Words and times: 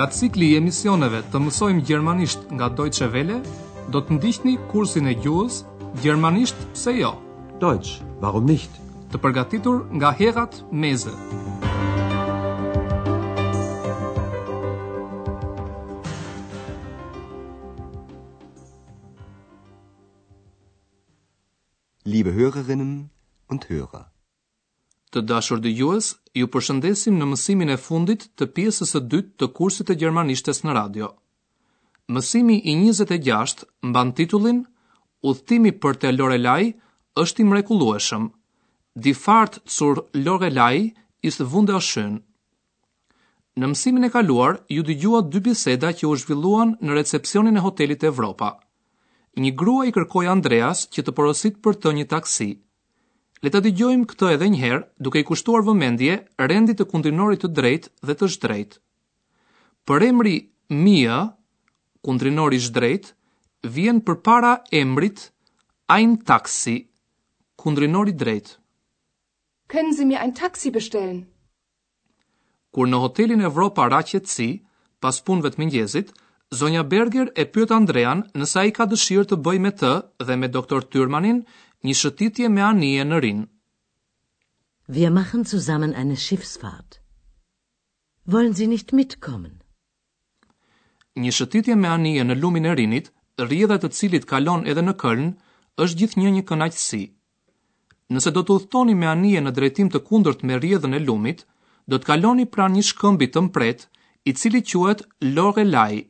Nga 0.00 0.06
cikli 0.16 0.46
i 0.48 0.54
emisioneve 0.56 1.18
të 1.28 1.40
mësojmë 1.44 1.82
gjermanisht 1.84 2.46
nga 2.56 2.70
Deutsche 2.72 3.04
Welle, 3.12 3.34
do 3.92 4.00
të 4.00 4.14
ndihni 4.16 4.54
kursin 4.70 5.10
e 5.10 5.12
gjuhës 5.24 5.58
Gjermanisht 6.00 6.56
pse 6.72 6.94
jo? 6.96 7.10
Deutsch, 7.60 7.98
warum 8.22 8.46
nicht? 8.48 8.70
Të 9.12 9.20
përgatitur 9.20 9.82
nga 9.98 10.14
Herat 10.16 10.56
Meze. 10.72 11.12
Liebe 22.14 22.32
Hörerinnen 22.40 23.10
und 23.52 23.68
Hörer, 23.68 24.06
Të 25.14 25.20
dashur 25.28 25.58
dhe 25.62 25.70
juës, 25.76 26.08
ju 26.40 26.46
përshëndesim 26.56 27.16
në 27.20 27.26
mësimin 27.32 27.72
e 27.74 27.78
fundit 27.86 28.26
të 28.40 28.46
pjesës 28.56 28.92
së 28.94 29.00
dytë 29.14 29.32
të 29.42 29.48
kursit 29.56 29.88
e 29.90 29.96
Gjermanishtes 30.02 30.60
në 30.66 30.74
radio. 30.78 31.08
Mësimi 32.16 32.58
i 32.60 32.74
26 32.82 33.64
mban 33.90 34.12
titullin 34.20 34.60
Udhtimi 35.32 35.72
për 35.86 35.98
te 36.04 36.12
Lorelaj, 36.14 36.68
është 37.24 37.42
i 37.42 37.46
mrekullueshëm. 37.48 38.28
Di 39.06 39.12
fart 39.24 39.58
sur 39.78 39.98
vunde 39.98 40.52
o 40.52 41.46
wunderschön. 41.54 42.14
Në 43.60 43.66
mësimin 43.72 44.04
e 44.04 44.10
kaluar, 44.14 44.60
ju 44.76 44.82
dëgjua 44.90 45.20
dy 45.32 45.40
biseda 45.48 45.90
që 45.98 46.06
u 46.10 46.14
zhvilluan 46.22 46.76
në 46.80 46.94
recepcionin 47.00 47.56
e 47.60 47.64
hotelit 47.66 48.04
Evropa. 48.10 48.50
Një 49.36 49.52
grua 49.62 49.84
i 49.86 49.92
kërkoi 49.98 50.30
Andreas 50.36 50.86
që 50.94 51.02
të 51.04 51.12
porosit 51.18 51.56
për 51.66 51.82
të 51.82 51.96
një 51.98 52.08
taksi 52.14 52.48
le 53.42 53.48
ta 53.54 53.60
dëgjojmë 53.64 54.06
këtë 54.10 54.28
edhe 54.36 54.48
një 54.52 54.58
herë, 54.64 54.80
duke 55.00 55.20
i 55.20 55.24
kushtuar 55.24 55.62
vëmendje 55.64 56.16
rendit 56.44 56.76
të 56.80 56.86
kundrinorit 56.92 57.40
të 57.40 57.50
drejtë 57.56 57.92
dhe 58.08 58.16
të 58.20 58.28
zhdrejt. 58.36 58.74
Për 59.88 60.04
emri 60.10 60.34
Mia, 60.80 61.20
kundrinori 62.04 62.60
i 62.60 62.64
shdrejt, 62.66 63.14
vjen 63.76 64.02
përpara 64.06 64.52
emrit 64.76 65.24
Ein 65.90 66.12
Taxi, 66.24 66.76
kundrinori 67.58 68.12
i 68.14 68.18
drejt. 68.24 68.52
Können 69.72 69.94
Sie 69.96 70.04
mir 70.06 70.20
ein 70.20 70.34
Taxi 70.36 70.70
bestellen? 70.70 71.24
Kur 72.70 72.86
në 72.86 73.00
hotelin 73.02 73.40
Evropa 73.42 73.88
ra 73.90 74.04
qetësi, 74.06 74.50
pas 75.02 75.16
punëve 75.26 75.50
të 75.50 75.58
mëngjesit, 75.64 76.12
zonja 76.54 76.82
Berger 76.92 77.32
e 77.34 77.46
pyet 77.50 77.72
Andrean 77.74 78.22
nëse 78.38 78.58
ai 78.62 78.70
ka 78.76 78.86
dëshirë 78.92 79.26
të 79.32 79.40
bëjë 79.46 79.64
me 79.66 79.72
të 79.80 79.92
dhe 80.28 80.36
me 80.38 80.50
doktor 80.54 80.84
Tyrmanin 80.86 81.42
një 81.88 81.94
shëtitje 81.96 82.48
me 82.52 82.62
anije 82.64 83.04
në 83.08 83.18
rinë. 83.24 83.44
Wir 84.96 85.12
machen 85.16 85.44
zusammen 85.46 85.94
eine 85.96 86.16
Schiffsfahrt. 86.16 87.00
Wollen 88.26 88.54
Sie 88.58 88.66
nicht 88.66 88.92
mitkommen? 88.92 89.54
Një 91.16 91.32
shëtitje 91.32 91.74
me 91.80 91.88
anije 91.88 92.24
në 92.26 92.36
lumin 92.42 92.66
e 92.68 92.74
rinit, 92.78 93.08
rrjedha 93.40 93.78
të 93.80 93.90
cilit 93.96 94.26
kalon 94.28 94.66
edhe 94.68 94.84
në 94.84 94.94
Köln, 95.02 95.30
është 95.82 95.98
gjithnjë 96.02 96.34
një 96.36 96.44
kënaqësi. 96.50 97.02
Nëse 98.12 98.30
do 98.34 98.42
të 98.42 98.54
udhtoni 98.58 98.94
me 99.00 99.08
anije 99.14 99.40
në 99.42 99.54
drejtim 99.58 99.88
të 99.90 100.02
kundërt 100.08 100.44
me 100.44 100.58
rrjedhën 100.60 100.96
e 100.98 101.04
lumit, 101.06 101.46
do 101.88 101.96
të 101.98 102.10
kaloni 102.12 102.44
pranë 102.54 102.76
një 102.76 102.84
shkëmbi 102.90 103.30
të 103.32 103.46
mpret, 103.48 103.86
i 104.28 104.34
cili 104.36 104.60
quhet 104.60 105.06
Lorelei. 105.24 106.02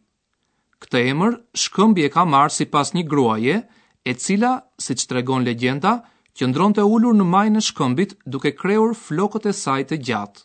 Këtë 0.83 1.05
emër 1.13 1.37
shkëmbi 1.65 2.09
e 2.09 2.11
ka 2.17 2.25
marrë 2.27 2.57
sipas 2.59 2.91
një 2.97 3.05
gruaje, 3.13 3.61
e 4.09 4.15
cila, 4.17 4.53
si 4.81 4.95
që 4.97 5.07
tregon 5.13 5.45
legjenda, 5.47 5.99
ndronë 6.41 6.79
të 6.79 6.85
ullur 6.89 7.13
në 7.19 7.25
majnë 7.29 7.61
e 7.61 7.67
shkëmbit 7.67 8.15
duke 8.33 8.55
kreur 8.57 8.95
flokët 8.97 9.45
e 9.51 9.53
saj 9.53 9.83
të 9.91 9.97
gjatë. 10.09 10.41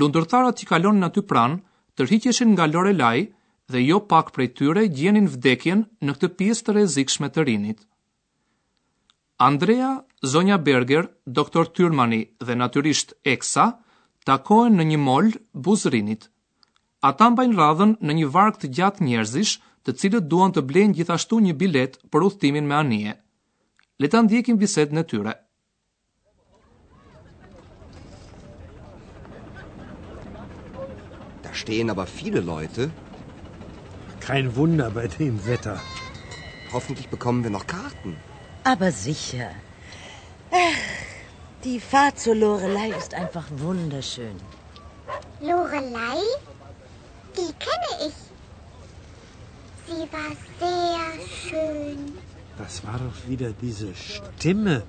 Lundërtara 0.00 0.50
që 0.58 0.66
kalon 0.70 0.98
në 1.00 1.06
aty 1.12 1.22
pranë, 1.30 1.60
tërhiqeshin 1.94 2.50
nga 2.56 2.66
lore 2.66 2.90
laj 2.98 3.20
dhe 3.70 3.80
jo 3.86 4.00
pak 4.10 4.32
prej 4.34 4.48
tyre 4.58 4.82
gjenin 4.98 5.30
vdekjen 5.30 5.84
në 6.02 6.14
këtë 6.16 6.30
pjesë 6.40 6.64
të 6.66 6.74
rezikshme 6.80 7.28
të 7.30 7.44
rinit. 7.46 7.80
Andrea, 9.38 9.92
Zonja 10.32 10.58
Berger, 10.66 11.04
Doktor 11.38 11.66
Tyrmani 11.74 12.22
dhe 12.46 12.54
naturisht 12.58 13.14
Eksa 13.22 13.68
takohen 14.26 14.74
në 14.76 14.84
një 14.90 14.98
mol 15.06 15.30
buzrinit. 15.54 16.26
Ata 17.02 17.30
mbajnë 17.30 17.58
radhën 17.62 17.94
në 18.02 18.18
një 18.18 18.26
vark 18.34 18.58
të 18.58 18.74
gjatë 18.76 19.04
njerëzish, 19.06 19.54
të 19.84 19.92
cilët 20.00 20.28
duan 20.32 20.52
të 20.54 20.62
blejnë 20.68 20.96
gjithashtu 20.98 21.38
një 21.44 21.54
bilet 21.62 21.96
për 22.12 22.24
udhtimin 22.28 22.68
me 22.68 22.76
anije. 22.80 23.14
Le 24.02 24.08
ta 24.12 24.22
ndjekim 24.24 24.56
bisedën 24.62 25.00
e 25.00 25.04
tyre. 25.10 25.34
Da 31.44 31.52
stehen 31.60 31.92
aber 31.92 32.08
viele 32.16 32.40
Leute. 32.40 32.88
Kein 34.24 34.48
Wunder 34.56 34.88
bei 34.96 35.06
dem 35.18 35.36
Wetter. 35.46 35.76
Hoffentlich 36.72 37.08
bekommen 37.10 37.44
wir 37.44 37.50
noch 37.52 37.66
Karten. 37.66 38.16
Aber 38.64 38.90
sicher. 38.90 39.50
Ach, 40.50 40.84
die 41.64 41.78
Fahrt 41.78 42.18
zur 42.18 42.34
Lorelei 42.36 42.88
ist 42.98 43.12
einfach 43.12 43.44
wunderschön. 43.58 44.40
Lorelei? 45.40 46.20
Die 47.36 47.52
kenne 47.66 47.92
ich. 48.08 48.16
Sie 49.86 50.08
war 50.10 50.32
sehr 50.58 51.04
schön. 51.48 52.12
Das 52.58 52.74
war 52.86 52.98
doch 53.04 53.18
wieder 53.30 53.50
diese 53.60 53.94
Stimme. 53.94 54.82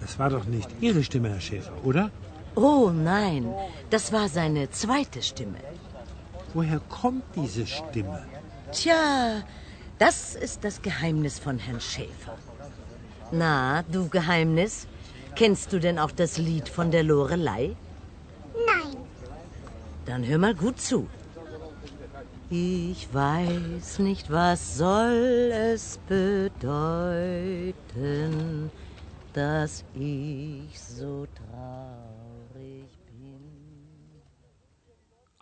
Das 0.00 0.18
war 0.18 0.30
doch 0.30 0.44
nicht 0.44 0.68
Ihre 0.80 1.02
Stimme, 1.02 1.28
Herr 1.30 1.40
Schäfer, 1.40 1.72
oder? 1.84 2.10
Oh 2.54 2.90
nein, 2.90 3.42
das 3.90 4.12
war 4.12 4.28
seine 4.28 4.70
zweite 4.70 5.22
Stimme. 5.22 5.60
Woher 6.54 6.80
kommt 6.98 7.24
diese 7.34 7.66
Stimme? 7.66 8.18
Tja, 8.72 9.42
das 9.98 10.34
ist 10.34 10.62
das 10.64 10.80
Geheimnis 10.82 11.38
von 11.38 11.58
Herrn 11.58 11.80
Schäfer. 11.80 12.36
Na, 13.32 13.82
du 13.96 14.08
Geheimnis, 14.08 14.86
kennst 15.34 15.72
du 15.72 15.78
denn 15.80 15.98
auch 15.98 16.10
das 16.12 16.38
Lied 16.38 16.68
von 16.68 16.90
der 16.90 17.02
Lorelei? 17.02 17.76
Nein. 18.70 18.96
Dann 20.06 20.24
hör 20.24 20.38
mal 20.38 20.54
gut 20.54 20.80
zu. 20.80 21.06
Ich 22.50 23.08
weiß 23.12 23.98
nicht, 23.98 24.30
was 24.30 24.78
soll 24.78 25.52
es 25.52 25.98
bedeuten, 26.08 28.70
dass 29.34 29.84
ich 29.94 30.80
so 30.80 31.26
traurig 31.36 32.86
bin. 33.12 33.38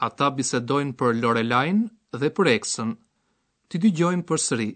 Ata 0.03 0.31
bisedojnë 0.35 0.97
për 0.99 1.15
Lorelajn 1.23 1.85
dhe 2.19 2.31
për 2.41 2.47
Eksën. 2.59 2.97
Ti 3.71 3.77
dëgjojmë 3.85 4.25
për 4.33 4.39
sëri. 4.47 4.69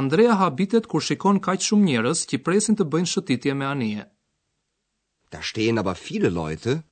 Andrea 0.00 0.36
habitet 0.42 0.84
kur 0.92 1.00
shikon 1.00 1.40
kaq 1.48 1.60
shumë 1.64 1.84
njerëz 1.88 2.26
që 2.28 2.42
presin 2.44 2.76
të 2.76 2.84
bëjnë 2.92 3.08
shëtitje 3.14 3.56
me 3.56 3.64
anije. 3.72 4.04
Da 5.32 5.40
stehen 5.40 5.80
aber 5.80 5.96
viele 5.96 6.28
Leute. 6.28 6.82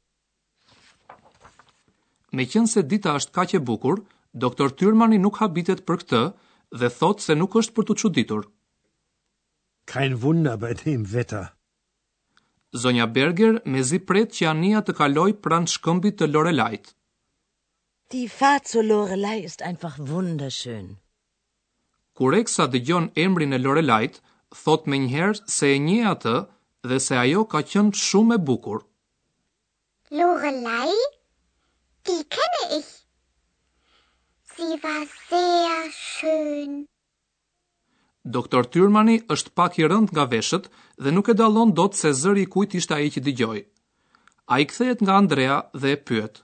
Me 2.33 2.49
se 2.49 2.81
dita 2.83 3.15
është 3.21 3.31
kaq 3.33 3.55
e 3.56 3.61
bukur, 3.61 4.00
Doktor 4.41 4.69
Tyrmani 4.76 5.16
nuk 5.24 5.38
habitet 5.41 5.78
për 5.88 6.00
këtë 6.02 6.19
dhe 6.80 6.88
thot 6.98 7.22
se 7.26 7.34
nuk 7.42 7.54
është 7.60 7.74
për 7.78 7.84
të 7.91 7.94
çuditur. 8.00 8.42
Kein 9.92 10.16
Wunder 10.24 10.58
bei 10.64 10.74
dem 10.80 11.06
Wetter. 11.12 11.47
Zonja 12.82 13.06
Berger 13.19 13.54
me 13.74 13.84
zi 13.91 13.98
pret 14.10 14.34
që 14.38 14.50
Ania 14.50 14.82
të 14.88 14.94
kaloj 14.98 15.28
pranë 15.47 15.72
shkëmbit 15.76 16.19
të 16.20 16.28
Lorelajt. 16.34 16.91
Die 18.14 18.26
Fahrt 18.34 18.69
zu 18.72 18.82
Lorelei 18.84 19.38
ist 19.50 19.64
einfach 19.70 19.97
wunderschön. 20.12 20.92
Kureksa 22.18 22.68
dëgjon 22.74 23.08
emrin 23.24 23.56
e 23.56 23.62
Lorelajt, 23.62 24.20
thot 24.64 24.84
me 24.91 25.00
njëherë 25.06 25.41
se 25.56 25.72
e 25.77 25.80
një 25.86 26.03
atë 26.12 26.36
dhe 26.91 27.00
se 27.06 27.16
ajo 27.24 27.47
ka 27.54 27.65
qënë 27.72 27.97
shumë 28.04 28.36
e 28.39 28.44
bukur. 28.50 28.84
Lorelei? 30.21 30.92
Die 32.06 32.21
kenne 32.36 32.62
ich 32.82 32.94
sie 34.56 34.76
war 34.86 35.03
sehr 35.30 35.76
schön. 36.14 36.72
Doktor 38.36 38.62
Thürmani 38.72 39.16
është 39.34 39.53
pak 39.58 39.76
i 39.80 39.84
rënd 39.92 40.10
nga 40.14 40.24
veshët 40.32 40.64
dhe 41.03 41.10
nuk 41.16 41.28
e 41.32 41.36
dallon 41.41 41.70
dot 41.80 41.94
se 42.00 42.10
zëri 42.22 42.44
i 42.47 42.50
kujt 42.54 42.74
ishte 42.80 42.94
ai 42.97 43.10
që 43.16 43.22
dëgjoi. 43.26 43.60
Ai 44.54 44.62
kthehet 44.70 44.98
nga 45.03 45.14
Andrea 45.22 45.56
dhe 45.80 45.88
e 45.97 46.03
pyet: 46.08 46.34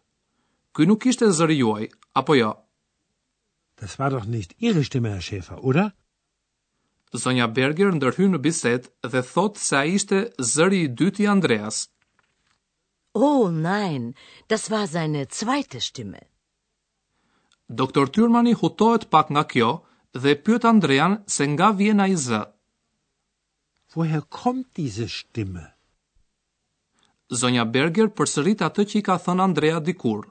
"Ky 0.75 0.83
nuk 0.91 1.03
ishte 1.11 1.27
zëri 1.39 1.57
juaj, 1.63 1.85
apo 2.21 2.33
jo?" 2.43 2.53
Das 3.83 3.93
war 3.99 4.11
doch 4.15 4.27
nicht 4.35 4.51
Ihre 4.67 4.85
Stimme, 4.89 5.11
Herr 5.15 5.25
Schäfer, 5.29 5.59
oder? 5.69 5.89
Sonja 7.23 7.47
Berger 7.57 7.91
ndërhyn 7.97 8.33
në 8.35 8.41
bisedë 8.47 9.11
dhe 9.13 9.23
thot 9.33 9.59
se 9.67 9.75
ai 9.81 9.89
ishte 9.99 10.19
zëri 10.53 10.81
i 10.87 10.93
dytë 11.01 11.23
i 11.25 11.29
Andreas. 11.37 11.83
Oh 13.27 13.43
nein, 13.67 14.07
das 14.53 14.71
war 14.75 14.87
seine 14.97 15.27
zweite 15.41 15.81
Stimme. 15.89 16.23
Doktor 17.79 18.07
Tyrmani 18.13 18.53
hutohet 18.61 19.05
pak 19.15 19.27
nga 19.35 19.45
kjo 19.53 19.71
dhe 20.23 20.33
pyet 20.45 20.65
Andrean 20.73 21.13
se 21.35 21.45
nga 21.55 21.69
vjen 21.79 22.05
ai 22.05 22.17
zë. 22.27 22.43
Woher 23.95 24.23
kommt 24.39 24.69
diese 24.77 25.09
Stimme? 25.19 25.67
Zonja 27.41 27.65
Berger 27.75 28.11
përsërit 28.19 28.65
atë 28.69 28.85
që 28.91 28.97
i 29.01 29.03
ka 29.09 29.17
thënë 29.25 29.45
Andrea 29.49 29.79
dikur, 29.89 30.29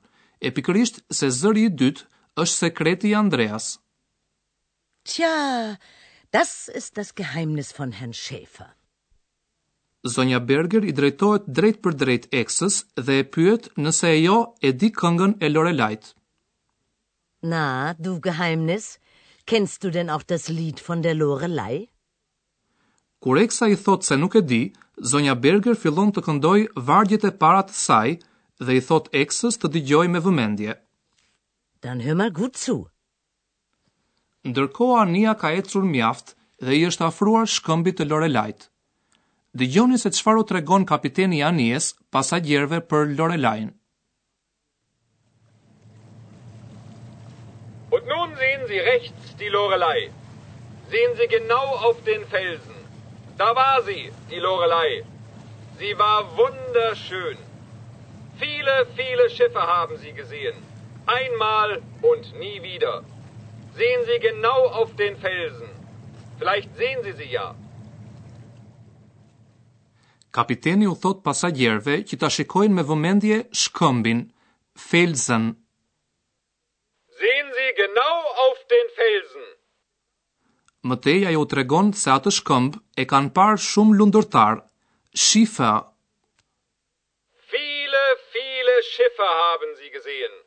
e 0.47 0.51
pikërisht 0.57 1.01
se 1.19 1.29
zëri 1.39 1.65
i 1.69 1.73
dytë 1.81 2.05
është 2.43 2.59
sekreti 2.63 3.09
i 3.13 3.17
Andreas. 3.23 3.71
Tja, 5.09 5.33
das 6.35 6.53
ist 6.79 6.93
das 6.99 7.09
geheimnis 7.21 7.73
von 7.77 7.97
Herrn 7.97 8.13
Schäfer. 8.13 8.69
Zonja 10.05 10.39
Berger 10.49 10.85
i 10.85 10.93
drejtohet 10.97 11.45
drejt 11.57 11.81
për 11.85 11.93
drejt 12.03 12.29
eksës 12.43 12.83
dhe 13.07 13.17
e 13.21 13.25
pyet 13.33 13.69
nëse 13.85 14.09
ajo 14.13 14.38
e 14.69 14.73
di 14.81 14.93
këngën 15.01 15.39
e 15.41 15.49
Lorelajt. 15.55 16.13
Na, 17.43 17.95
du 17.97 18.21
Geheimnis, 18.21 18.99
kennst 19.47 19.83
du 19.83 19.89
denn 19.89 20.11
auch 20.11 20.21
das 20.21 20.47
Lied 20.47 20.79
von 20.79 21.01
der 21.01 21.15
Lorelei? 21.15 21.88
Kur 23.19 23.38
Eksa 23.38 23.67
i 23.67 23.75
thot 23.75 24.03
se 24.03 24.15
nuk 24.17 24.35
e 24.35 24.41
di, 24.41 24.61
zonja 25.09 25.33
Berger 25.35 25.75
fillon 25.75 26.11
të 26.13 26.21
këndoj 26.25 26.67
vargjet 26.85 27.23
e 27.23 27.31
para 27.41 27.63
të 27.65 27.73
saj 27.77 28.13
dhe 28.65 28.77
i 28.77 28.81
thot 28.85 29.09
Eksës 29.21 29.57
të 29.61 29.71
dëgjoj 29.73 30.05
me 30.13 30.19
vëmendje. 30.25 30.75
Dann 31.81 32.01
hör 32.05 32.15
mal 32.21 32.31
gut 32.31 32.57
zu. 32.57 32.77
Ndërkohë 34.49 35.01
Ania 35.01 35.33
ka 35.41 35.49
ecur 35.57 35.81
mjaft 35.93 36.35
dhe 36.61 36.77
i 36.77 36.85
është 36.89 37.07
afruar 37.09 37.49
shkëmbit 37.55 37.97
të 38.01 38.09
Lorelajt. 38.09 38.69
Dëgjoni 39.57 39.97
se 40.01 40.13
çfarë 40.17 40.41
u 40.41 40.45
tregon 40.53 40.85
kapiteni 40.89 41.41
i 41.41 41.45
Anies 41.49 41.93
pas 42.11 42.31
për 42.91 43.15
Lorelain. 43.17 43.71
Und 47.93 48.03
nun 48.15 48.29
sehen 48.41 48.63
Sie 48.69 48.79
rechts 48.93 49.23
die 49.41 49.51
Lorelei. 49.55 49.99
Sehen 50.93 51.13
Sie 51.19 51.27
genau 51.38 51.67
auf 51.88 51.97
den 52.11 52.23
Felsen. 52.33 52.79
Da 53.38 53.49
war 53.55 53.77
sie, 53.88 54.03
die 54.31 54.41
Lorelei. 54.47 54.89
Sie 55.79 55.93
war 56.03 56.19
wunderschön. 56.41 57.38
Viele, 58.43 58.73
viele 58.99 59.25
Schiffe 59.35 59.63
haben 59.77 59.95
Sie 60.03 60.13
gesehen. 60.21 60.55
Einmal 61.19 61.69
und 62.11 62.23
nie 62.43 62.57
wieder. 62.69 62.95
Sehen 63.79 64.01
Sie 64.09 64.19
genau 64.29 64.59
auf 64.79 64.95
den 65.03 65.15
Felsen. 65.25 65.69
Vielleicht 66.39 66.69
sehen 66.81 66.99
Sie 67.05 67.13
sie 67.19 67.29
ja. 67.38 67.47
Kapiteni 70.31 70.88
u 70.88 70.93
thot 71.03 71.19
pasagjerve 71.27 71.97
që 72.07 72.17
ta 72.21 72.29
shikojnë 72.31 72.75
me 72.79 72.83
vëmendje 72.88 73.39
shkëmbin, 73.65 74.21
felsën, 74.89 75.45
genau 77.77 78.15
auf 78.45 78.59
den 78.73 78.88
Felsen. 79.00 79.47
Mëteja 80.89 81.31
jo 81.35 81.44
të 81.45 81.59
regon 81.59 81.91
se 82.01 82.09
atë 82.18 82.31
shkëmb 82.39 82.77
e 83.03 83.07
kanë 83.12 83.31
parë 83.38 83.59
shumë 83.68 83.97
lundërtar, 84.00 84.63
Shifa. 85.23 85.73
Viele, 87.53 88.01
viele 88.35 88.73
Schiffe 88.89 89.27
haben 89.41 89.75
sie 89.81 89.91
gesehen. 89.97 90.38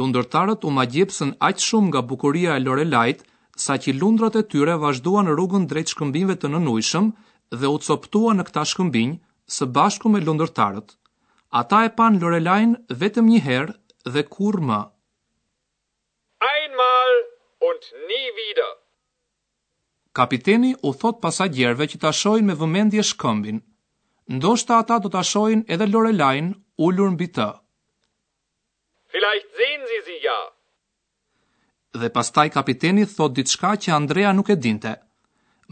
Lundërtarët 0.00 0.66
u 0.66 0.72
magjepsën 0.78 1.32
aq 1.48 1.62
shumë 1.66 1.92
nga 1.92 2.02
bukuria 2.10 2.56
e 2.58 2.64
Lorelajt, 2.64 3.22
sa 3.64 3.78
që 3.82 3.94
lundrat 3.96 4.36
e 4.40 4.44
tyre 4.52 4.74
vazhduan 4.82 5.30
rrugën 5.32 5.68
drejt 5.70 5.94
shkëmbinjve 5.94 6.36
të 6.40 6.50
nënujshëm 6.56 7.06
dhe 7.60 7.70
u 7.74 7.78
coptuan 7.86 8.36
në 8.40 8.44
këta 8.50 8.64
shkëmbinj 8.72 9.14
së 9.56 9.70
bashku 9.78 10.12
me 10.12 10.20
lundërtarët. 10.26 10.92
Ata 11.62 11.84
e 11.88 11.90
pan 11.98 12.18
Lorelajn 12.20 12.74
vetëm 13.02 13.30
një 13.32 13.40
herë 13.48 13.78
dhe 14.12 14.22
kur 14.34 14.60
më 14.70 14.80
und 17.76 17.84
nie 18.10 18.28
wieder. 18.42 18.70
Kapiteni 20.18 20.72
u 20.88 20.90
thot 21.00 21.16
pasagjerve 21.24 21.84
që 21.90 21.96
ta 22.02 22.10
shohin 22.22 22.46
me 22.48 22.54
vëmendje 22.62 23.02
shkëmbin. 23.10 23.58
Ndoshta 24.36 24.74
ata 24.82 24.96
do 25.04 25.08
ta 25.16 25.22
shohin 25.32 25.60
edhe 25.74 25.86
Lorelain 25.92 26.46
ulur 26.86 27.10
mbi 27.16 27.26
të. 27.36 27.48
Vielleicht 29.14 29.48
sehen 29.60 29.82
Sie 29.90 30.00
sie 30.08 30.18
ja. 30.28 30.38
Dhe 32.00 32.08
pastaj 32.16 32.48
kapiteni 32.56 33.04
thot 33.16 33.34
diçka 33.36 33.70
që 33.82 33.92
Andrea 34.00 34.30
nuk 34.38 34.48
e 34.54 34.58
dinte. 34.66 34.92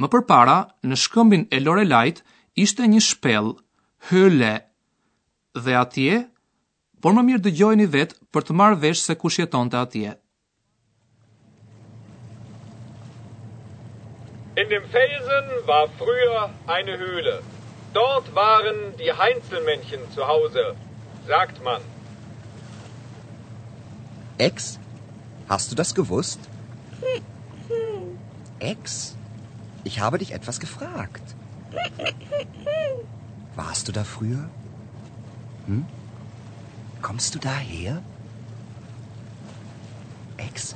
Më 0.00 0.06
përpara, 0.12 0.58
në 0.88 0.94
shkëmbin 1.04 1.42
e 1.56 1.62
Lorelait 1.64 2.18
ishte 2.64 2.88
një 2.92 3.00
shpell, 3.08 3.48
hële. 4.08 4.54
Dhe 5.64 5.72
atje, 5.84 6.18
por 7.02 7.12
më 7.16 7.24
mirë 7.28 7.44
dëgjojni 7.46 7.86
vet 7.96 8.16
për 8.32 8.42
të 8.46 8.58
marrë 8.60 8.80
vesh 8.84 9.02
se 9.06 9.16
kush 9.22 9.40
jetonte 9.42 9.78
atje. 9.84 10.12
In 14.56 14.68
dem 14.68 14.84
Felsen 14.84 15.48
war 15.66 15.88
früher 15.98 16.40
eine 16.74 16.96
Höhle. 16.98 17.42
Dort 17.92 18.34
waren 18.36 18.76
die 19.00 19.12
Heinzelmännchen 19.20 20.00
zu 20.14 20.28
Hause, 20.28 20.62
sagt 21.26 21.62
man. 21.64 21.80
Ex? 24.38 24.78
Hast 25.48 25.72
du 25.72 25.74
das 25.74 25.92
gewusst? 25.96 26.40
Ex? 28.60 29.16
Ich 29.82 29.98
habe 30.00 30.18
dich 30.18 30.30
etwas 30.32 30.60
gefragt. 30.60 31.34
Warst 33.56 33.88
du 33.88 33.92
da 33.92 34.04
früher? 34.04 34.44
Hm? 35.66 35.84
Kommst 37.02 37.34
du 37.34 37.38
daher? 37.40 38.02
Ex? 40.36 40.74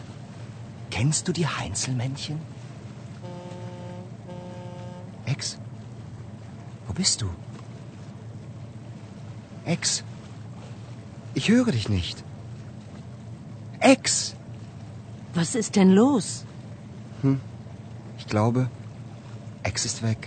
Kennst 0.90 1.28
du 1.28 1.32
die 1.32 1.46
Heinzelmännchen? 1.46 2.40
Ex 5.32 5.40
Wo 6.86 6.92
po 6.92 6.98
bist 7.00 7.16
du? 7.22 7.28
Ex 9.74 9.82
jo, 10.00 10.04
jo, 10.04 10.06
Ich 11.38 11.46
höre 11.54 11.72
dich 11.78 11.88
nicht. 11.98 12.16
Ex 13.94 14.04
Was 15.38 15.54
ist 15.54 15.72
denn 15.78 15.90
los? 16.02 16.26
Hm. 17.22 17.40
Ich 18.18 18.26
glaube 18.26 18.60
Ex 19.68 19.76
ist 19.90 19.98
weg. 20.10 20.20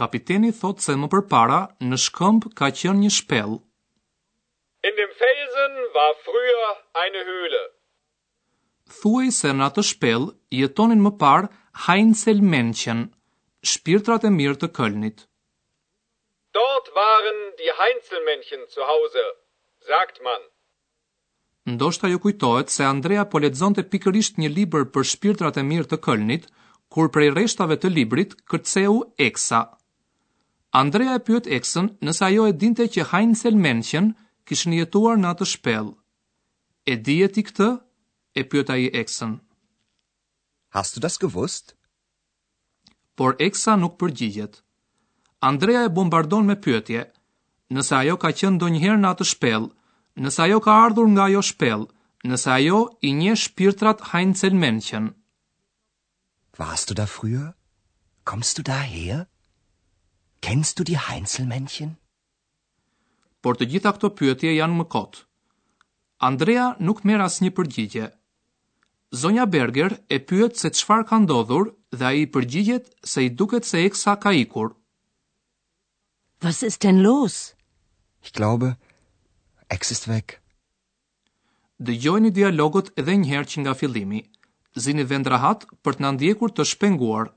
Kapiteni 0.00 0.50
thot 0.60 0.80
se 0.84 0.94
më 1.00 1.06
përpara 1.12 1.60
në 1.88 1.96
shkëmb 2.04 2.48
ka 2.58 2.72
qenë 2.78 3.02
një 3.04 3.10
shpellë. 3.18 3.60
In 4.90 4.98
dem 4.98 5.12
Felsen 5.20 5.76
war 5.98 6.10
früher 6.26 6.66
eine 7.04 7.22
Höhle 7.30 7.62
thuaj 9.00 9.28
se 9.40 9.50
në 9.56 9.64
atë 9.70 9.82
shpel 9.90 10.24
jetonin 10.52 11.00
më 11.04 11.12
par 11.20 11.46
Heinzel 11.86 12.42
Menchen, 12.54 13.04
shpirtrat 13.70 14.24
e 14.24 14.30
mirë 14.34 14.58
të 14.64 14.68
Kölnit. 14.76 15.24
Dort 16.54 16.86
waren 16.96 17.38
die 17.60 17.72
Heinzelmännchen 17.78 18.66
zu 18.74 18.84
Hause, 18.90 19.22
sagt 19.88 20.20
man. 20.26 20.42
Ndoshta 21.74 22.06
ju 22.12 22.18
kujtohet 22.22 22.70
se 22.70 22.84
Andrea 22.84 23.24
po 23.32 23.40
lexonte 23.42 23.82
pikërisht 23.90 24.38
një 24.38 24.50
libër 24.56 24.84
për 24.94 25.08
shpirtrat 25.12 25.58
e 25.58 25.64
mirë 25.70 25.88
të 25.90 25.98
Kölnit, 26.06 26.44
kur 26.94 27.08
prej 27.14 27.32
rreshtave 27.34 27.76
të 27.80 27.90
librit 27.96 28.36
kërceu 28.50 29.00
Eksa. 29.26 29.62
Andrea 30.82 31.16
e 31.18 31.24
pyet 31.26 31.50
Eksën 31.58 31.88
nëse 32.06 32.22
ajo 32.28 32.46
e 32.46 32.52
dinte 32.62 32.86
që 32.94 33.08
Heinzelmännchen 33.12 34.12
kishin 34.46 34.76
jetuar 34.78 35.18
në 35.18 35.32
atë 35.34 35.48
shpel. 35.56 35.90
E 36.86 36.94
dihet 37.08 37.40
i 37.42 37.46
këtë? 37.50 37.70
e 38.34 38.42
pyet 38.50 38.70
i 38.74 38.88
eksën. 39.00 39.34
Hast 40.74 40.96
du 40.96 41.00
das 41.00 41.18
gewusst? 41.22 41.74
Por 43.16 43.36
eksa 43.38 43.76
nuk 43.76 43.92
përgjigjet. 44.00 44.56
Andrea 45.50 45.84
e 45.84 45.88
bombardon 45.98 46.44
me 46.48 46.56
pyetje. 46.64 47.04
Nëse 47.74 47.94
ajo 48.00 48.16
ka 48.22 48.30
qenë 48.38 48.56
ndonjëherë 48.56 48.98
në 49.02 49.10
atë 49.14 49.26
shpellë, 49.32 49.68
nëse 50.24 50.40
ajo 50.46 50.58
ka 50.66 50.74
ardhur 50.86 51.06
nga 51.14 51.28
ajo 51.28 51.42
shpellë, 51.50 51.86
nëse 52.30 52.50
ajo 52.58 52.80
i 53.08 53.12
nje 53.20 53.34
shpirtrat 53.44 54.02
Heinzelmännchen. 54.10 55.06
Warst 56.58 56.90
du 56.90 56.94
da 56.98 57.06
früher? 57.06 57.54
Kommst 58.24 58.58
du 58.58 58.62
daher? 58.66 59.26
Kennst 60.42 60.78
du 60.78 60.84
die 60.90 60.98
Heinzelmännchen? 60.98 61.94
Por 63.42 63.54
të 63.56 63.70
gjitha 63.72 63.94
këto 63.94 64.10
pyetje 64.18 64.56
janë 64.58 64.78
më 64.82 64.90
kot. 64.96 65.22
Andrea 66.30 66.72
nuk 66.80 67.04
merr 67.06 67.24
asnjë 67.30 67.54
përgjigje. 67.58 68.10
Zonja 69.20 69.44
Berger 69.54 69.92
e 70.10 70.18
pyet 70.28 70.54
se 70.62 70.68
çfarë 70.78 71.04
ka 71.08 71.16
ndodhur 71.22 71.66
dhe 71.98 72.04
ai 72.10 72.20
i 72.26 72.30
përgjigjet 72.34 72.84
se 73.10 73.20
i 73.26 73.30
duket 73.40 73.64
se 73.70 73.78
eksa 73.88 74.12
ka 74.22 74.30
ikur. 74.42 74.68
Was 76.42 76.58
ist 76.68 76.80
denn 76.84 76.98
los? 77.06 77.36
Ich 78.24 78.32
glaube, 78.38 78.70
Ex 79.74 79.82
ist 79.94 80.04
weg. 80.12 80.28
Dëjni 81.86 82.30
dialogun 82.38 82.90
edhe 83.00 83.14
një 83.20 83.30
herë 83.34 83.50
që 83.52 83.56
nga 83.62 83.72
fillimi. 83.80 84.20
Zini 84.84 85.04
vend 85.12 85.30
rahat 85.34 85.64
për 85.84 85.92
të 86.00 86.10
ndjekur 86.16 86.50
të 86.54 86.66
shpenguar. 86.72 87.28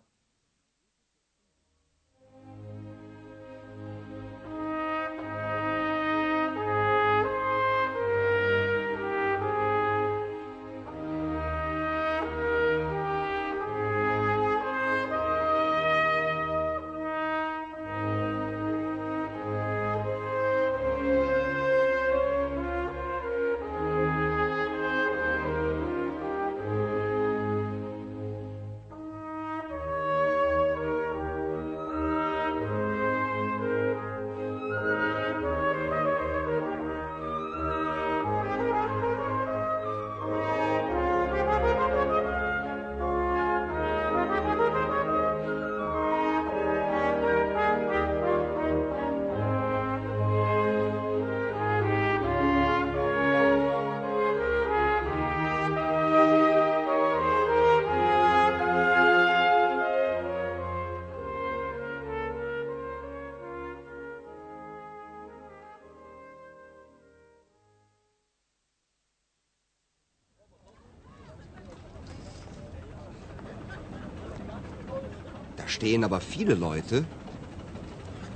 stehen 75.80 76.04
aber 76.08 76.20
viele 76.36 76.56
Leute. 76.68 76.96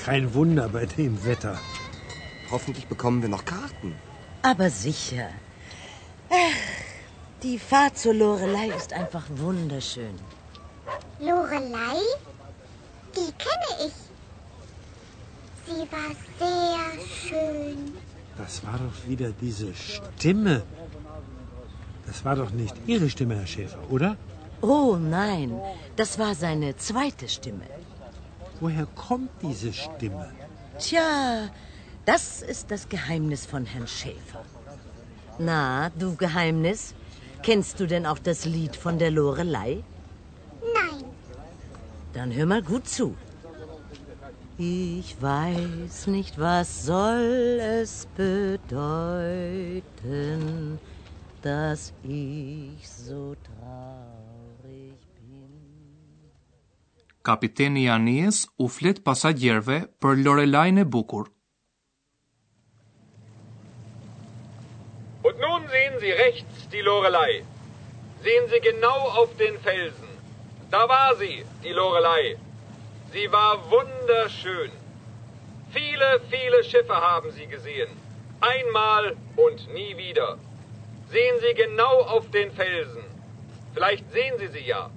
Kein 0.07 0.25
Wunder 0.38 0.65
bei 0.77 0.86
dem 1.00 1.13
Wetter. 1.29 1.55
Hoffentlich 2.53 2.88
bekommen 2.93 3.19
wir 3.24 3.31
noch 3.36 3.45
Karten. 3.57 3.91
Aber 4.51 4.67
sicher. 4.88 5.27
Ach, 6.45 6.62
die 7.45 7.57
Fahrt 7.69 7.93
zur 8.03 8.15
Lorelei 8.21 8.67
ist 8.79 8.91
einfach 9.01 9.25
wunderschön. 9.45 10.15
Lorelei? 11.29 12.00
Die 13.17 13.31
kenne 13.45 13.71
ich. 13.86 13.98
Sie 15.65 15.83
war 15.95 16.12
sehr 16.41 16.83
schön. 17.21 17.79
Das 18.41 18.53
war 18.67 18.77
doch 18.86 18.98
wieder 19.10 19.29
diese 19.45 19.69
Stimme. 19.89 20.55
Das 22.07 22.17
war 22.27 22.36
doch 22.41 22.51
nicht 22.63 22.75
Ihre 22.93 23.10
Stimme, 23.15 23.36
Herr 23.39 23.51
Schäfer, 23.55 23.81
oder? 23.95 24.12
Oh 24.63 24.95
nein, 24.97 25.59
das 25.95 26.19
war 26.19 26.35
seine 26.35 26.75
zweite 26.77 27.27
Stimme. 27.27 27.65
Woher 28.59 28.85
kommt 28.85 29.31
diese 29.41 29.73
Stimme? 29.73 30.29
Tja, 30.77 31.49
das 32.05 32.43
ist 32.43 32.69
das 32.69 32.87
Geheimnis 32.87 33.47
von 33.47 33.65
Herrn 33.65 33.87
Schäfer. 33.87 34.43
Na, 35.39 35.89
du 35.97 36.15
Geheimnis, 36.15 36.93
kennst 37.41 37.79
du 37.79 37.87
denn 37.87 38.05
auch 38.05 38.19
das 38.19 38.45
Lied 38.45 38.75
von 38.75 38.99
der 38.99 39.09
Lorelei? 39.09 39.83
Nein. 40.75 41.01
Dann 42.13 42.31
hör 42.31 42.45
mal 42.45 42.61
gut 42.61 42.87
zu. 42.87 43.15
Ich 44.59 45.19
weiß 45.19 46.05
nicht, 46.07 46.37
was 46.37 46.85
soll 46.85 47.59
es 47.81 48.05
bedeuten, 48.15 50.77
dass 51.41 51.93
ich 52.03 52.87
so 52.87 53.35
traurig 53.59 54.20
kapiteni 57.23 57.83
i 57.85 57.89
Anies 57.95 58.37
u 58.57 58.67
flet 58.75 58.99
pasagjerve 59.07 59.75
për 60.03 60.21
Lorelajn 60.25 60.79
e 60.83 60.85
bukur. 60.95 61.27
Und 65.29 65.41
nun 65.45 65.67
sehen 65.73 65.99
Sie 66.03 66.13
rechts 66.23 66.63
die 66.73 66.81
Lorelei. 66.87 67.33
Sehen 68.27 68.47
Sie 68.53 68.59
genau 68.63 68.97
auf 69.21 69.35
den 69.41 69.59
Felsen. 69.67 70.13
Da 70.71 70.87
war 70.89 71.13
sie, 71.19 71.43
die 71.63 71.73
Lorelei. 71.79 72.37
Sie 73.13 73.27
war 73.31 73.59
wunderschön. 73.71 74.71
Viele, 75.75 76.07
viele 76.33 76.63
Schiffe 76.63 76.95
haben 77.05 77.29
sie 77.37 77.45
gesehen. 77.45 77.89
Einmal 78.51 79.11
und 79.37 79.67
nie 79.77 79.93
wieder. 79.97 80.29
Sehen 81.11 81.37
Sie 81.43 81.53
genau 81.63 81.95
auf 82.15 82.31
den 82.31 82.51
Felsen. 82.51 83.03
Vielleicht 83.73 84.09
sehen 84.13 84.37
Sie 84.39 84.47
sie 84.55 84.65
ja. 84.67 84.89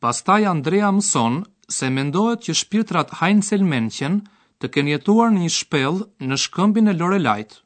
Pastaj 0.00 0.42
Andrea 0.48 0.88
mëson 0.96 1.34
se 1.76 1.88
mendohet 1.92 2.40
që 2.46 2.54
shpirtrat 2.58 3.10
Heinzel 3.18 3.64
Menchen 3.72 4.14
të 4.64 4.70
kenë 4.76 4.92
jetuar 4.94 5.28
në 5.34 5.42
një 5.44 5.50
shpell 5.56 5.98
në 6.30 6.36
shkëmbin 6.44 6.88
e 6.88 6.92
Lorelajt. 6.96 7.58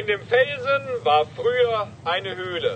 In 0.00 0.08
dem 0.12 0.24
Felsen 0.30 0.86
war 1.08 1.22
früher 1.38 1.82
eine 2.14 2.32
Höhle. 2.38 2.72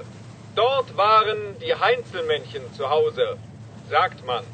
Dort 0.61 0.91
waren 1.01 1.41
die 1.65 1.75
Heinzelmännchen 1.85 2.65
zu 2.77 2.91
Hause, 2.93 3.27
sagt 3.95 4.21
man. 4.27 4.45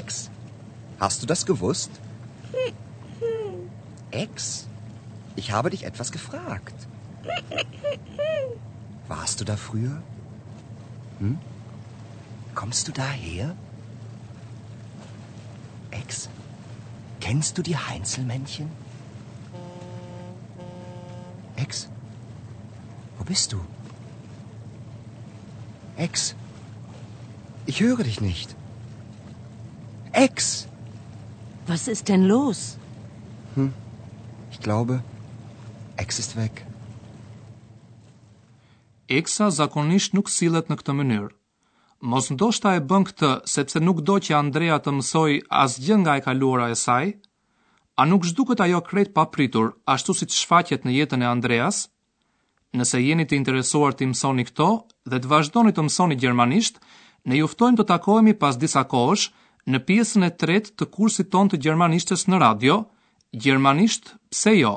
Ex, 0.00 0.20
hast 1.00 1.22
du 1.22 1.26
das 1.26 1.46
gewusst? 1.52 1.92
Hm, 2.52 2.76
hm. 3.20 3.70
Ex, 4.10 4.66
ich 5.36 5.50
habe 5.52 5.70
dich 5.70 5.84
etwas 5.84 6.12
gefragt. 6.12 6.86
Warst 9.08 9.40
du 9.40 9.44
da 9.44 9.56
früher? 9.56 10.02
Hm? 11.20 11.38
Kommst 12.54 12.88
du 12.88 12.92
daher? 12.92 13.54
Ex, 15.90 16.28
kennst 17.20 17.56
du 17.58 17.62
die 17.62 17.76
Heinzelmännchen? 17.76 18.68
Ex, 21.56 21.88
wo 23.18 23.24
bist 23.24 23.52
du? 23.52 23.58
Ex, 25.96 26.34
ich 27.66 27.80
höre 27.80 28.04
dich 28.08 28.20
nicht. 28.20 28.54
Ex! 30.12 30.66
Was 31.66 31.88
ist 31.88 32.08
denn 32.08 32.24
los? 32.24 32.78
Hm, 33.54 33.72
ich 34.50 34.60
glaube, 34.60 35.02
Ex 35.96 36.18
ist 36.18 36.36
weg. 36.36 36.64
Eksa 39.08 39.46
zakonisht 39.54 40.14
nuk 40.18 40.26
sillet 40.30 40.66
në 40.66 40.76
këtë 40.80 40.92
mënyrë. 40.98 41.28
Mos 42.12 42.26
ndoshta 42.34 42.72
e 42.76 42.80
bën 42.90 43.04
këtë 43.08 43.28
sepse 43.48 43.80
nuk 43.80 44.00
do 44.08 44.16
që 44.26 44.34
Andrea 44.38 44.80
të 44.82 44.92
mësoj 44.98 45.32
asgjë 45.62 45.98
nga 46.02 46.16
e 46.18 46.24
kaluara 46.24 46.66
e 46.74 46.76
saj? 46.80 47.12
A 47.96 48.04
nuk 48.10 48.26
zhduket 48.26 48.60
ajo 48.64 48.80
krejt 48.88 49.12
papritur, 49.14 49.70
ashtu 49.94 50.12
si 50.18 50.26
të 50.26 50.34
shfaqet 50.40 50.84
në 50.84 50.96
jetën 50.98 51.22
e 51.22 51.28
Andreas? 51.30 51.84
Nëse 52.76 52.98
jeni 53.00 53.24
të 53.30 53.38
interesuar 53.38 53.94
të 53.96 54.10
mësoni 54.10 54.44
këto 54.50 54.68
dhe 55.10 55.22
të 55.22 55.30
vazhdoni 55.32 55.72
të 55.72 55.86
mësoni 55.86 56.18
gjermanisht, 56.24 56.80
ne 57.30 57.38
juftojmë 57.40 57.78
të 57.80 57.88
takoemi 57.92 58.34
pas 58.42 58.58
disa 58.64 58.82
kohësh 58.90 59.28
në 59.70 59.82
pjesën 59.86 60.26
e 60.26 60.32
tretë 60.44 60.74
të 60.78 60.90
kursit 60.98 61.30
ton 61.32 61.48
të 61.48 61.62
gjermanishtes 61.66 62.26
në 62.30 62.42
radio, 62.42 62.76
Gjermanisht, 63.44 64.12
pse 64.32 64.52
jo? 64.54 64.74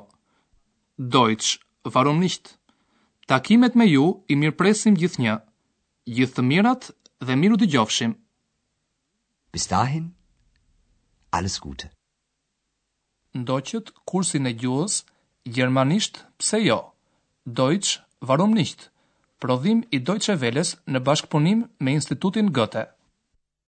Deutsch, 1.14 1.60
warum 1.96 2.18
nicht? 2.20 2.59
Takimet 3.30 3.76
me 3.78 3.86
ju 3.86 4.06
i 4.26 4.36
mirpresim 4.42 4.96
gjithnjë. 4.98 5.36
Gjithë 6.18 6.34
të 6.38 6.44
mirat 6.50 6.88
dhe 7.22 7.36
miru 7.38 7.60
dëgjofshim. 7.62 8.16
Bis 9.54 9.68
dahin, 9.70 10.08
alles 11.38 11.60
gute. 11.62 11.92
Ndoqët 13.38 13.94
kursin 14.10 14.50
e 14.50 14.56
gjuhës 14.64 14.96
gjermanisht 15.56 16.24
pse 16.42 16.58
jo? 16.66 16.80
Deutsch, 17.60 18.02
warum 18.26 18.58
nicht? 18.58 18.90
Prodhim 19.38 19.84
i 19.98 20.02
Deutsche 20.10 20.34
Welles 20.42 20.74
në 20.90 21.06
bashkpunim 21.08 21.62
me 21.86 21.94
Institutin 22.00 22.50
Goethe. 22.58 22.88